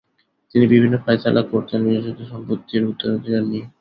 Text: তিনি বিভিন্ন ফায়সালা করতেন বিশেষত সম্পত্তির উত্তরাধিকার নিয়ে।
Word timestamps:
তিনি 0.55 0.65
বিভিন্ন 0.67 0.95
ফায়সালা 1.03 1.41
করতেন 1.51 1.79
বিশেষত 1.85 2.19
সম্পত্তির 2.31 2.89
উত্তরাধিকার 2.91 3.43
নিয়ে। 3.43 3.65